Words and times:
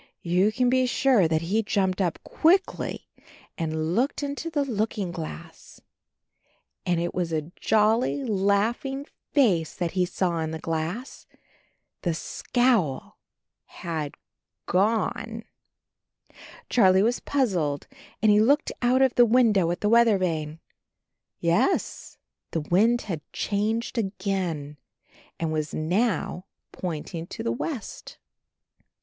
You 0.23 0.51
can 0.51 0.67
be 0.67 0.87
sure 0.87 1.27
that 1.27 1.43
he 1.43 1.61
jumped 1.61 2.01
up 2.01 2.17
quickly 2.23 3.07
and 3.55 3.93
looked 3.93 4.23
into 4.23 4.49
the 4.49 4.63
looking 4.65 5.11
glass. 5.11 5.79
And 6.87 6.99
it 6.99 7.13
was 7.13 7.31
a 7.31 7.51
jolly, 7.59 8.23
laughing 8.23 9.05
face 9.31 9.75
that 9.75 9.91
he 9.91 10.07
saw 10.07 10.39
in 10.39 10.49
the 10.49 10.57
glass— 10.57 11.27
the 12.01 12.15
scowl 12.15 13.19
had 13.65 14.15
gone, 14.65 15.45
Charley 16.67 17.03
was 17.03 17.19
puzzled 17.19 17.85
and 18.23 18.31
he 18.31 18.39
looked 18.41 18.71
out 18.81 19.03
of 19.03 19.13
the 19.13 19.25
window 19.27 19.69
at 19.69 19.81
the 19.81 19.87
weather 19.89 20.17
vane. 20.17 20.59
Yes, 21.37 22.17
the 22.49 22.61
wind 22.61 23.01
had 23.03 23.21
changed 23.33 23.99
again 23.99 24.77
and 25.39 25.53
was 25.53 25.75
now 25.75 26.47
pointing 26.71 27.27
to 27.27 27.43
the 27.43 27.51
west. 27.51 28.17